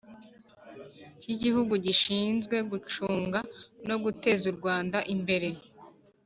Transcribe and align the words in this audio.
cy 1.19 1.27
Igihugu 1.33 1.73
gishinzwe 1.85 2.55
gucunga 2.71 3.39
no 3.87 3.95
guteza 4.03 4.43
u 4.51 4.55
Rwanda 4.57 4.97
imbere 5.13 5.49